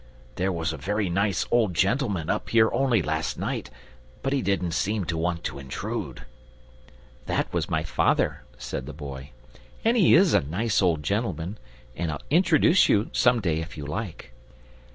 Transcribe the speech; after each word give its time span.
There 0.33 0.51
was 0.51 0.73
a 0.73 0.77
very 0.77 1.09
nice 1.11 1.45
old 1.51 1.75
gentleman 1.75 2.27
up 2.27 2.49
here 2.49 2.71
only 2.73 3.03
last 3.03 3.37
night, 3.37 3.69
but 4.23 4.33
he 4.33 4.41
didn't 4.41 4.71
seem 4.71 5.05
to 5.05 5.15
want 5.15 5.43
to 5.43 5.59
intrude." 5.59 6.25
"That 7.27 7.53
was 7.53 7.69
my 7.69 7.83
father," 7.83 8.41
said 8.57 8.87
the 8.87 8.93
boy, 8.93 9.29
"and 9.85 9.95
he 9.95 10.15
IS 10.15 10.33
a 10.33 10.41
nice 10.41 10.81
old 10.81 11.03
gentleman, 11.03 11.59
and 11.95 12.11
I'll 12.11 12.23
introduce 12.31 12.89
you 12.89 13.11
some 13.13 13.41
day 13.41 13.59
if 13.59 13.77
you 13.77 13.85
like." 13.85 14.33